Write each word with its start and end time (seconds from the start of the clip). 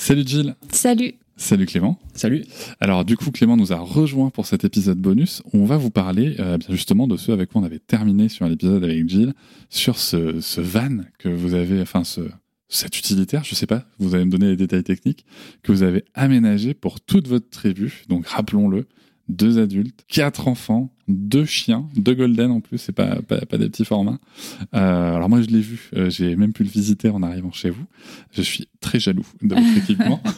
Salut 0.00 0.26
Jill 0.26 0.54
Salut 0.72 1.12
Salut 1.36 1.66
Clément. 1.66 1.98
Salut. 2.14 2.46
Alors 2.80 3.04
du 3.04 3.18
coup 3.18 3.30
Clément 3.30 3.58
nous 3.58 3.74
a 3.74 3.76
rejoint 3.76 4.30
pour 4.30 4.46
cet 4.46 4.64
épisode 4.64 4.96
bonus. 4.96 5.42
On 5.52 5.66
va 5.66 5.76
vous 5.76 5.90
parler 5.90 6.36
euh, 6.38 6.56
bien 6.56 6.68
justement 6.70 7.06
de 7.06 7.18
ce 7.18 7.32
avec 7.32 7.50
quoi 7.50 7.60
on 7.60 7.64
avait 7.64 7.80
terminé 7.80 8.30
sur 8.30 8.48
l'épisode 8.48 8.82
avec 8.82 9.06
Jill, 9.06 9.34
sur 9.68 9.98
ce, 9.98 10.40
ce 10.40 10.62
van 10.62 11.00
que 11.18 11.28
vous 11.28 11.52
avez, 11.52 11.82
enfin 11.82 12.02
ce, 12.04 12.22
cet 12.70 12.98
utilitaire, 12.98 13.44
je 13.44 13.54
sais 13.54 13.66
pas, 13.66 13.84
vous 13.98 14.14
allez 14.14 14.24
me 14.24 14.30
donner 14.30 14.46
les 14.46 14.56
détails 14.56 14.84
techniques, 14.84 15.26
que 15.62 15.70
vous 15.70 15.82
avez 15.82 16.06
aménagé 16.14 16.72
pour 16.72 17.02
toute 17.02 17.28
votre 17.28 17.50
tribu. 17.50 18.04
Donc 18.08 18.26
rappelons-le, 18.26 18.86
deux 19.30 19.58
adultes, 19.58 20.04
quatre 20.08 20.48
enfants, 20.48 20.92
deux 21.08 21.44
chiens, 21.44 21.88
deux 21.96 22.14
golden 22.14 22.50
en 22.50 22.60
plus, 22.60 22.78
c'est 22.78 22.92
pas, 22.92 23.22
pas, 23.22 23.40
pas 23.46 23.58
des 23.58 23.68
petits 23.68 23.84
formats. 23.84 24.18
Euh, 24.74 25.14
alors 25.14 25.28
moi 25.28 25.40
je 25.40 25.46
l'ai 25.46 25.60
vu, 25.60 25.90
euh, 25.94 26.10
j'ai 26.10 26.36
même 26.36 26.52
pu 26.52 26.64
le 26.64 26.68
visiter 26.68 27.08
en 27.08 27.22
arrivant 27.22 27.52
chez 27.52 27.70
vous. 27.70 27.84
Je 28.32 28.42
suis 28.42 28.68
très 28.80 29.00
jaloux 29.00 29.26
de 29.42 29.54
votre 29.54 29.76
équipement. 29.78 30.20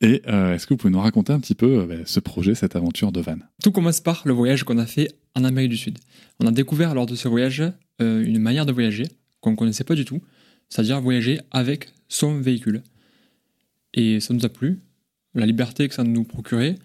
Et 0.00 0.22
euh, 0.26 0.54
est-ce 0.54 0.66
que 0.66 0.74
vous 0.74 0.78
pouvez 0.78 0.92
nous 0.92 1.00
raconter 1.00 1.32
un 1.32 1.40
petit 1.40 1.54
peu 1.54 1.80
euh, 1.80 1.86
bah, 1.86 1.94
ce 2.04 2.20
projet, 2.20 2.54
cette 2.54 2.76
aventure 2.76 3.12
de 3.12 3.20
van? 3.20 3.36
Tout 3.62 3.72
commence 3.72 4.00
par 4.00 4.22
le 4.24 4.32
voyage 4.32 4.64
qu'on 4.64 4.78
a 4.78 4.86
fait 4.86 5.14
en 5.34 5.44
Amérique 5.44 5.70
du 5.70 5.76
Sud. 5.76 5.98
On 6.40 6.46
a 6.46 6.50
découvert 6.50 6.94
lors 6.94 7.06
de 7.06 7.14
ce 7.14 7.28
voyage 7.28 7.62
euh, 8.00 8.24
une 8.24 8.38
manière 8.38 8.66
de 8.66 8.72
voyager 8.72 9.04
qu'on 9.40 9.52
ne 9.52 9.56
connaissait 9.56 9.84
pas 9.84 9.94
du 9.94 10.04
tout, 10.04 10.20
c'est-à-dire 10.68 11.00
voyager 11.00 11.40
avec 11.50 11.92
son 12.08 12.40
véhicule. 12.40 12.82
Et 13.94 14.20
ça 14.20 14.34
nous 14.34 14.44
a 14.44 14.48
plu, 14.48 14.80
la 15.34 15.46
liberté 15.46 15.88
que 15.88 15.94
ça 15.94 16.04
nous 16.04 16.24
procurait, 16.24 16.76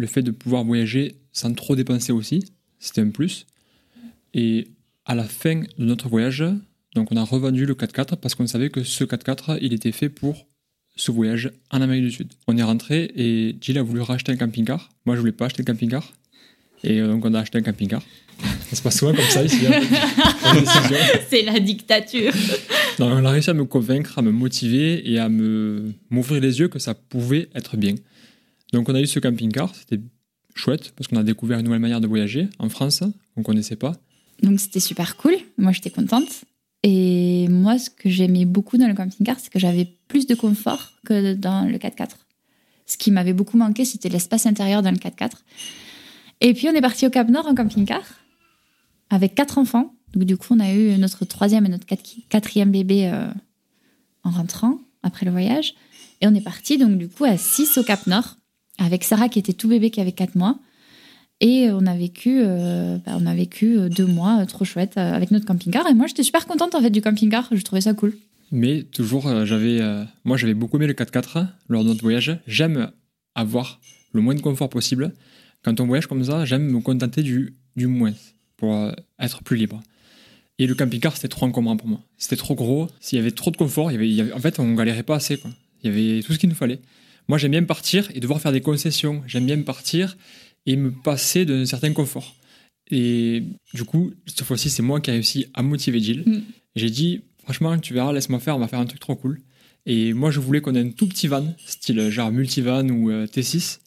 le 0.00 0.06
fait 0.06 0.22
de 0.22 0.30
pouvoir 0.30 0.64
voyager 0.64 1.16
sans 1.32 1.52
trop 1.54 1.76
dépenser 1.76 2.12
aussi, 2.12 2.44
c'était 2.78 3.02
un 3.02 3.10
plus. 3.10 3.46
Et 4.34 4.68
à 5.04 5.14
la 5.14 5.24
fin 5.24 5.60
de 5.78 5.84
notre 5.84 6.08
voyage, 6.08 6.44
donc 6.94 7.12
on 7.12 7.16
a 7.16 7.22
revendu 7.22 7.66
le 7.66 7.74
4x4 7.74 8.16
parce 8.16 8.34
qu'on 8.34 8.46
savait 8.46 8.70
que 8.70 8.82
ce 8.82 9.04
4x4, 9.04 9.58
il 9.60 9.72
était 9.72 9.92
fait 9.92 10.08
pour 10.08 10.46
ce 10.96 11.10
voyage 11.12 11.50
en 11.70 11.80
Amérique 11.82 12.04
du 12.04 12.10
Sud. 12.10 12.32
On 12.48 12.56
est 12.56 12.62
rentré 12.62 13.10
et 13.14 13.56
Jill 13.60 13.78
a 13.78 13.82
voulu 13.82 14.00
racheter 14.00 14.32
un 14.32 14.36
camping-car. 14.36 14.88
Moi, 15.06 15.14
je 15.16 15.20
voulais 15.20 15.32
pas 15.32 15.46
acheter 15.46 15.62
le 15.62 15.66
camping-car. 15.72 16.12
Et 16.82 17.00
donc, 17.00 17.24
on 17.24 17.34
a 17.34 17.40
acheté 17.40 17.58
un 17.58 17.62
camping-car. 17.62 18.02
Ça 18.70 18.76
se 18.76 18.82
passe 18.82 18.98
souvent 18.98 19.12
comme 19.14 19.24
ça 19.26 19.44
ici. 19.44 19.66
hein. 19.66 19.80
C'est 21.28 21.42
la 21.42 21.60
dictature 21.60 22.32
Non, 22.98 23.06
on 23.12 23.24
a 23.24 23.30
réussi 23.30 23.50
à 23.50 23.54
me 23.54 23.64
convaincre, 23.66 24.18
à 24.18 24.22
me 24.22 24.30
motiver 24.32 25.10
et 25.10 25.18
à 25.18 25.28
me 25.28 25.92
m'ouvrir 26.08 26.40
les 26.40 26.58
yeux 26.58 26.68
que 26.68 26.78
ça 26.78 26.94
pouvait 26.94 27.48
être 27.54 27.76
bien. 27.76 27.94
Donc, 28.72 28.88
on 28.88 28.94
a 28.94 29.00
eu 29.00 29.06
ce 29.06 29.18
camping-car. 29.18 29.74
C'était 29.74 30.00
chouette 30.54 30.92
parce 30.96 31.08
qu'on 31.08 31.16
a 31.16 31.22
découvert 31.22 31.58
une 31.58 31.64
nouvelle 31.64 31.80
manière 31.80 32.00
de 32.00 32.06
voyager 32.06 32.48
en 32.58 32.68
France. 32.68 33.02
On 33.36 33.42
connaissait 33.42 33.76
pas. 33.76 33.92
Donc 34.42 34.58
c'était 34.58 34.80
super 34.80 35.16
cool, 35.18 35.34
moi 35.58 35.70
j'étais 35.72 35.90
contente. 35.90 36.44
Et 36.82 37.46
moi 37.50 37.78
ce 37.78 37.90
que 37.90 38.08
j'aimais 38.08 38.46
beaucoup 38.46 38.78
dans 38.78 38.88
le 38.88 38.94
camping-car, 38.94 39.38
c'est 39.38 39.52
que 39.52 39.58
j'avais 39.58 39.86
plus 40.08 40.26
de 40.26 40.34
confort 40.34 40.92
que 41.04 41.34
dans 41.34 41.66
le 41.70 41.76
4x4. 41.76 42.08
Ce 42.86 42.96
qui 42.96 43.10
m'avait 43.10 43.34
beaucoup 43.34 43.58
manqué, 43.58 43.84
c'était 43.84 44.08
l'espace 44.08 44.46
intérieur 44.46 44.80
dans 44.82 44.90
le 44.90 44.96
4x4. 44.96 45.32
Et 46.40 46.54
puis 46.54 46.68
on 46.68 46.72
est 46.72 46.80
parti 46.80 47.06
au 47.06 47.10
Cap 47.10 47.28
Nord 47.28 47.46
en 47.46 47.54
camping-car 47.54 48.02
avec 49.10 49.34
quatre 49.34 49.58
enfants. 49.58 49.94
Donc 50.14 50.24
du 50.24 50.36
coup 50.38 50.54
on 50.54 50.60
a 50.60 50.72
eu 50.72 50.96
notre 50.98 51.24
troisième 51.26 51.66
et 51.66 51.68
notre 51.68 51.86
quat- 51.86 52.16
quatrième 52.30 52.70
bébé 52.72 53.08
euh, 53.12 53.28
en 54.24 54.30
rentrant 54.30 54.78
après 55.02 55.26
le 55.26 55.32
voyage. 55.32 55.74
Et 56.22 56.26
on 56.28 56.34
est 56.34 56.40
parti 56.42 56.78
donc 56.78 56.96
du 56.98 57.08
coup 57.08 57.24
à 57.24 57.36
6 57.36 57.76
au 57.78 57.82
Cap 57.84 58.06
Nord 58.06 58.36
avec 58.80 59.04
Sarah 59.04 59.28
qui 59.28 59.38
était 59.38 59.52
tout 59.52 59.68
bébé 59.68 59.90
qui 59.90 60.00
avait 60.00 60.12
4 60.12 60.34
mois. 60.34 60.58
Et 61.42 61.68
on 61.72 61.86
a 61.86 61.94
vécu, 61.96 62.40
euh, 62.44 62.98
bah, 63.06 63.12
on 63.18 63.24
a 63.24 63.34
vécu 63.34 63.78
euh, 63.78 63.88
deux 63.88 64.04
mois 64.06 64.40
euh, 64.42 64.44
trop 64.46 64.64
chouettes 64.66 64.98
euh, 64.98 65.14
avec 65.14 65.30
notre 65.30 65.46
camping-car. 65.46 65.86
Et 65.88 65.94
moi, 65.94 66.06
j'étais 66.06 66.22
super 66.22 66.46
contente 66.46 66.74
en 66.74 66.82
fait 66.82 66.90
du 66.90 67.00
camping-car. 67.00 67.48
Je 67.52 67.62
trouvais 67.62 67.80
ça 67.80 67.94
cool. 67.94 68.14
Mais 68.52 68.82
toujours, 68.82 69.26
euh, 69.26 69.46
j'avais, 69.46 69.80
euh, 69.80 70.04
moi, 70.24 70.36
j'avais 70.36 70.52
beaucoup 70.54 70.76
aimé 70.76 70.86
le 70.86 70.92
4x4 70.92 71.46
lors 71.68 71.82
de 71.82 71.88
notre 71.88 72.02
voyage. 72.02 72.36
J'aime 72.46 72.90
avoir 73.34 73.80
le 74.12 74.20
moins 74.20 74.34
de 74.34 74.40
confort 74.42 74.68
possible. 74.68 75.14
Quand 75.62 75.80
on 75.80 75.86
voyage 75.86 76.06
comme 76.08 76.24
ça, 76.24 76.44
j'aime 76.44 76.64
me 76.70 76.80
contenter 76.80 77.22
du, 77.22 77.54
du 77.76 77.86
moins 77.86 78.12
pour 78.58 78.74
euh, 78.74 78.92
être 79.18 79.42
plus 79.42 79.56
libre. 79.56 79.80
Et 80.58 80.66
le 80.66 80.74
camping-car, 80.74 81.14
c'était 81.16 81.28
trop 81.28 81.46
encombrant 81.46 81.78
pour 81.78 81.88
moi. 81.88 82.00
C'était 82.18 82.36
trop 82.36 82.54
gros. 82.54 82.88
S'il 83.00 83.16
y 83.18 83.20
avait 83.22 83.30
trop 83.30 83.50
de 83.50 83.56
confort, 83.56 83.90
il 83.90 83.94
y 83.94 83.96
avait, 83.96 84.08
il 84.10 84.14
y 84.14 84.20
avait- 84.20 84.32
en 84.34 84.40
fait, 84.40 84.58
on 84.58 84.74
galérait 84.74 85.04
pas 85.04 85.14
assez. 85.16 85.38
Quoi. 85.38 85.50
Il 85.82 85.90
y 85.90 85.92
avait 85.94 86.22
tout 86.22 86.34
ce 86.34 86.38
qu'il 86.38 86.50
nous 86.50 86.54
fallait. 86.54 86.80
Moi, 87.30 87.38
j'aime 87.38 87.52
bien 87.52 87.62
partir 87.62 88.10
et 88.12 88.18
devoir 88.18 88.40
faire 88.40 88.50
des 88.50 88.60
concessions. 88.60 89.22
J'aime 89.24 89.46
bien 89.46 89.62
partir 89.62 90.16
et 90.66 90.74
me 90.74 90.90
passer 90.90 91.44
d'un 91.44 91.64
certain 91.64 91.92
confort. 91.92 92.34
Et 92.90 93.44
du 93.72 93.84
coup, 93.84 94.10
cette 94.26 94.42
fois-ci, 94.42 94.68
c'est 94.68 94.82
moi 94.82 95.00
qui 95.00 95.10
ai 95.10 95.12
réussi 95.12 95.46
à 95.54 95.62
motiver 95.62 96.00
Jill. 96.00 96.24
Mm. 96.26 96.42
J'ai 96.74 96.90
dit, 96.90 97.20
franchement, 97.44 97.78
tu 97.78 97.94
verras, 97.94 98.12
laisse-moi 98.12 98.40
faire, 98.40 98.56
on 98.56 98.58
va 98.58 98.66
faire 98.66 98.80
un 98.80 98.84
truc 98.84 98.98
trop 98.98 99.14
cool. 99.14 99.40
Et 99.86 100.12
moi, 100.12 100.32
je 100.32 100.40
voulais 100.40 100.60
qu'on 100.60 100.74
ait 100.74 100.80
un 100.80 100.90
tout 100.90 101.06
petit 101.06 101.28
van, 101.28 101.54
style 101.64 102.10
genre 102.10 102.32
multivan 102.32 102.88
ou 102.88 103.12
euh, 103.12 103.28
T6. 103.28 103.78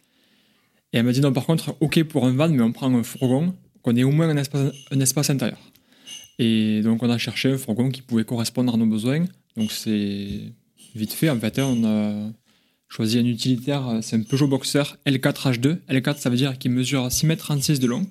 Et 0.94 1.00
elle 1.00 1.04
m'a 1.04 1.12
dit, 1.12 1.20
non, 1.20 1.34
par 1.34 1.46
contre, 1.46 1.76
ok 1.82 2.02
pour 2.06 2.26
un 2.26 2.32
van, 2.32 2.48
mais 2.48 2.64
on 2.64 2.72
prend 2.72 2.96
un 2.96 3.04
fourgon, 3.04 3.54
qu'on 3.82 3.98
ait 3.98 4.04
au 4.04 4.12
moins 4.12 4.30
un 4.30 4.38
espace, 4.38 4.74
un 4.90 5.00
espace 5.02 5.30
intérieur. 5.30 5.60
Et 6.40 6.80
donc, 6.82 7.04
on 7.04 7.10
a 7.10 7.18
cherché 7.18 7.52
un 7.52 7.58
fourgon 7.58 7.90
qui 7.90 8.04
pouvait 8.04 8.24
correspondre 8.24 8.74
à 8.74 8.78
nos 8.78 8.86
besoins. 8.86 9.26
Donc, 9.58 9.74
c'est 9.74 10.44
vite 10.96 11.12
fait. 11.12 11.30
En 11.30 11.38
fait, 11.38 11.60
hein, 11.60 11.66
on 11.66 11.84
a 11.84 12.32
choisi 12.94 13.18
un 13.18 13.26
utilitaire, 13.26 13.88
euh, 13.88 14.00
c'est 14.02 14.16
un 14.16 14.22
Peugeot 14.22 14.48
Boxer 14.48 14.98
L4 15.08 15.54
H2. 15.54 15.78
L4, 15.90 16.18
ça 16.18 16.30
veut 16.30 16.36
dire 16.36 16.58
qu'il 16.60 16.72
mesure 16.72 17.12
6 17.12 17.26
m 17.26 17.36
36 17.36 17.80
de 17.80 17.88
long. 17.88 18.06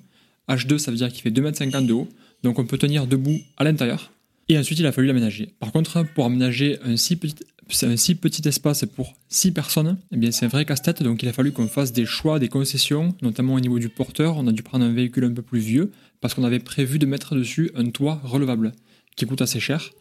H2, 0.49 0.77
ça 0.77 0.91
veut 0.91 0.97
dire 0.97 1.09
qu'il 1.09 1.21
fait 1.21 1.31
2 1.31 1.45
m 1.45 1.53
50 1.53 1.87
de 1.87 1.93
haut. 1.93 2.09
Donc, 2.43 2.59
on 2.59 2.65
peut 2.65 2.77
tenir 2.77 3.07
debout 3.07 3.39
à 3.55 3.63
l'intérieur. 3.63 4.11
Et 4.49 4.57
ensuite, 4.57 4.79
il 4.79 4.85
a 4.85 4.91
fallu 4.91 5.07
l'aménager. 5.07 5.53
Par 5.59 5.71
contre, 5.71 6.03
pour 6.13 6.25
aménager 6.25 6.77
un 6.83 6.97
si 6.97 7.15
petit, 7.15 7.45
c'est 7.69 7.87
un 7.87 7.95
si 7.95 8.15
petit 8.15 8.45
espace 8.45 8.85
pour 8.85 9.15
6 9.29 9.53
personnes, 9.53 9.97
eh 10.11 10.17
bien, 10.17 10.31
c'est 10.31 10.45
un 10.45 10.49
vrai 10.49 10.65
casse-tête. 10.65 11.01
Donc, 11.01 11.23
il 11.23 11.29
a 11.29 11.33
fallu 11.33 11.53
qu'on 11.53 11.69
fasse 11.69 11.93
des 11.93 12.05
choix, 12.05 12.39
des 12.39 12.49
concessions, 12.49 13.15
notamment 13.21 13.53
au 13.53 13.61
niveau 13.61 13.79
du 13.79 13.87
porteur. 13.87 14.35
On 14.35 14.47
a 14.47 14.51
dû 14.51 14.63
prendre 14.63 14.83
un 14.83 14.91
véhicule 14.91 15.23
un 15.23 15.33
peu 15.33 15.41
plus 15.41 15.59
vieux 15.59 15.91
parce 16.19 16.33
qu'on 16.33 16.43
avait 16.43 16.59
prévu 16.59 16.99
de 16.99 17.05
mettre 17.05 17.35
dessus 17.35 17.71
un 17.75 17.89
toit 17.89 18.19
relevable 18.25 18.73
qui 19.15 19.25
coûte 19.25 19.41
assez 19.41 19.61
cher. 19.61 19.91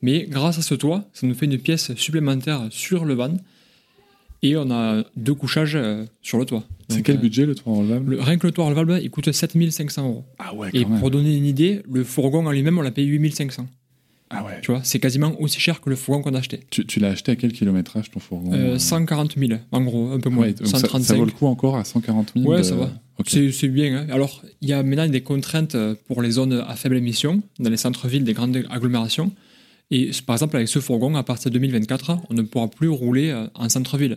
Mais 0.00 0.26
grâce 0.28 0.58
à 0.58 0.62
ce 0.62 0.74
toit, 0.74 1.08
ça 1.12 1.28
nous 1.28 1.34
fait 1.34 1.46
une 1.46 1.58
pièce 1.58 1.94
supplémentaire 1.94 2.66
sur 2.70 3.04
le 3.04 3.14
van 3.14 3.36
et 4.42 4.56
on 4.56 4.70
a 4.70 5.04
deux 5.16 5.34
couchages 5.34 5.76
euh, 5.76 6.04
sur 6.20 6.38
le 6.38 6.44
toit. 6.44 6.64
C'est 6.88 6.96
Donc, 6.96 7.04
quel 7.06 7.16
euh, 7.16 7.20
budget 7.20 7.46
le 7.46 7.54
toit 7.54 7.74
relevable 7.74 8.10
le- 8.16 8.20
Rien 8.20 8.38
que 8.38 8.46
le 8.46 8.52
toit 8.52 8.64
relevable, 8.66 9.00
il 9.02 9.10
coûte 9.10 9.30
7500 9.30 10.04
euros. 10.08 10.24
Ah 10.38 10.54
ouais, 10.54 10.70
Et 10.72 10.84
même. 10.84 10.98
pour 10.98 11.10
donner 11.10 11.36
une 11.36 11.46
idée, 11.46 11.82
le 11.90 12.04
fourgon 12.04 12.46
en 12.46 12.50
lui-même, 12.50 12.76
on 12.78 12.82
l'a 12.82 12.90
payé 12.90 13.06
8500. 13.08 13.66
Ah 14.34 14.44
ouais. 14.44 14.60
Tu 14.62 14.70
vois, 14.70 14.80
c'est 14.82 14.98
quasiment 14.98 15.38
aussi 15.40 15.60
cher 15.60 15.80
que 15.82 15.90
le 15.90 15.96
fourgon 15.96 16.22
qu'on 16.22 16.34
a 16.34 16.38
acheté. 16.38 16.60
Tu, 16.70 16.86
tu 16.86 17.00
l'as 17.00 17.08
acheté 17.10 17.32
à 17.32 17.36
quel 17.36 17.52
kilométrage 17.52 18.10
ton 18.10 18.18
fourgon 18.18 18.52
Euh, 18.54 18.74
euh 18.74 18.78
140 18.78 19.36
000, 19.38 19.52
en 19.72 19.80
gros, 19.82 20.10
un 20.10 20.20
peu 20.20 20.30
moins. 20.30 20.46
Ouais, 20.46 20.52
donc 20.54 20.66
ça, 20.68 20.78
135. 20.78 21.04
ça 21.06 21.14
vaut 21.18 21.26
le 21.26 21.32
coup 21.32 21.46
encore 21.46 21.76
à 21.76 21.84
140 21.84 22.32
000 22.36 22.48
Ouais, 22.50 22.58
de- 22.58 22.62
ça 22.62 22.74
va. 22.74 22.90
Ok. 23.18 23.26
C'est 23.28 23.52
c'est 23.52 23.68
bien. 23.68 23.94
hein. 23.94 24.06
Alors, 24.10 24.42
il 24.62 24.70
y 24.70 24.72
a 24.72 24.82
maintenant 24.82 25.06
des 25.06 25.20
contraintes 25.20 25.74
euh, 25.74 25.94
pour 26.08 26.22
les 26.22 26.30
zones 26.30 26.64
à 26.66 26.74
faible 26.76 26.96
émission, 26.96 27.42
dans 27.60 27.68
les 27.68 27.76
centres-villes 27.76 28.24
des 28.24 28.32
grandes 28.32 28.56
agglomérations. 28.70 29.32
Et 29.90 30.10
par 30.26 30.34
exemple, 30.36 30.56
avec 30.56 30.68
ce 30.68 30.78
fourgon, 30.78 31.14
à 31.14 31.22
partir 31.22 31.50
de 31.50 31.58
2024, 31.58 32.16
on 32.30 32.34
ne 32.34 32.40
pourra 32.40 32.68
plus 32.68 32.88
rouler 32.88 33.28
euh, 33.28 33.46
en 33.54 33.68
centre-ville. 33.68 34.16